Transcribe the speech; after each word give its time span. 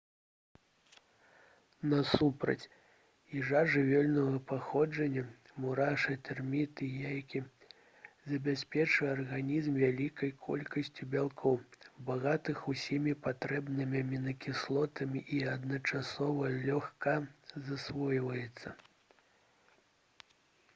насупраць 1.89 2.69
ежа 3.39 3.59
жывёльнага 3.73 4.37
паходжання 4.51 5.25
мурашы 5.65 6.15
тэрміты 6.29 6.87
яйкі 7.11 7.41
забяспечвае 8.31 9.09
арганізм 9.17 9.77
вялікай 9.83 10.31
колькасцю 10.47 11.07
бялкоў 11.15 11.59
багатых 12.09 12.63
усімі 12.73 13.13
патрэбнымі 13.27 14.01
амінакіслотамі 14.05 15.21
і 15.41 15.43
адначасова 15.57 16.49
лёгка 16.67 17.13
засвойваецца 17.69 18.75